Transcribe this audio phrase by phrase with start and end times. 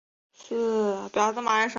[0.49, 1.69] 它有着较高的轨道离心率。